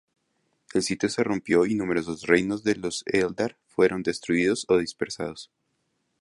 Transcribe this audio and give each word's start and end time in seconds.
El 0.73 0.81
Sitio 0.81 1.09
se 1.09 1.23
rompió 1.23 1.67
y 1.67 1.75
numerosos 1.75 2.23
reinos 2.25 2.63
de 2.63 2.73
los 2.73 3.03
Eldar 3.05 3.59
fueron 3.67 4.01
destruidos 4.01 4.65
o 4.67 4.77
dispersados. 4.77 5.51